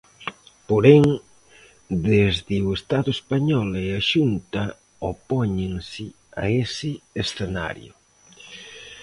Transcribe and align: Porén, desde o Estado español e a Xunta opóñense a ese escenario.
Porén, 0.69 1.05
desde 2.11 2.55
o 2.67 2.69
Estado 2.79 3.09
español 3.17 3.67
e 3.85 3.87
a 3.99 4.01
Xunta 4.11 4.63
opóñense 5.11 6.05
a 6.43 6.45
ese 6.63 6.91
escenario. 7.23 7.93